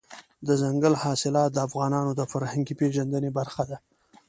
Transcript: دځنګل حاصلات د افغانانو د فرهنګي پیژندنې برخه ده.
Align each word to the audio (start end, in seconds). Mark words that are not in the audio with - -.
دځنګل 0.47 0.93
حاصلات 1.03 1.49
د 1.53 1.57
افغانانو 1.67 2.11
د 2.15 2.21
فرهنګي 2.31 2.73
پیژندنې 2.81 3.29
برخه 3.37 3.63
ده. 3.69 3.77